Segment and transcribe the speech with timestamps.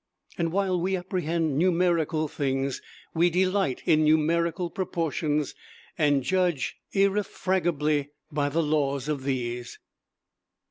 [0.35, 2.81] And while we apprehend numerical things,
[3.13, 5.53] we delight in numerical proportions,
[5.95, 9.77] and judge irrefragably by the laws of these....